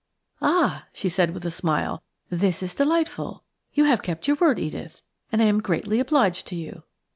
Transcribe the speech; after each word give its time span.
"Ah!" 0.41 0.87
she 0.93 1.07
said, 1.07 1.31
with 1.31 1.45
a 1.45 1.51
smile. 1.51 2.01
"This 2.27 2.63
is 2.63 2.73
delightful. 2.73 3.43
You 3.71 3.83
have 3.83 4.01
kept 4.01 4.27
your 4.27 4.35
word, 4.37 4.57
Edith, 4.57 5.03
and 5.31 5.43
I 5.43 5.45
am 5.45 5.61
greatly 5.61 5.99
obliged 5.99 6.47
to 6.47 6.55
you. 6.55 6.81